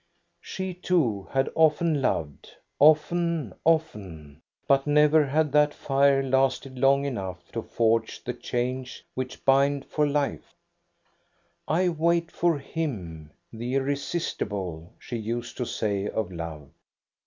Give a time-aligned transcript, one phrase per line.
[0.41, 7.51] She, too, had often loved, often, often; but never had that fire lasted long enough
[7.51, 10.55] to forge the chains which bind for life.
[11.67, 16.07] THE BALL AT EKEBY 87" I wait for him, the irresistible," she used to say
[16.07, 16.69] of love.